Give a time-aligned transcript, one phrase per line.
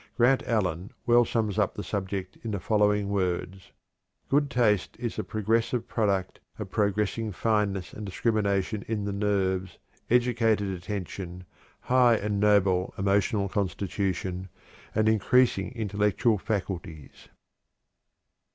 [0.17, 3.71] Grant Allen well sums up the subject in the following words:
[4.31, 9.77] "_Good taste is the progressive product of progressing fineness and discrimination in the nerves,
[10.09, 11.43] educated attention,
[11.81, 14.49] high and noble emotional constitution,
[14.95, 17.29] and increasing intellectual faculties.